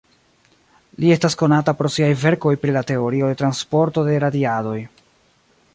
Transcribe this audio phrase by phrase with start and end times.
[1.03, 4.79] Li estas konata pro siaj verkoj pri la teorio de transporto de radiadoj.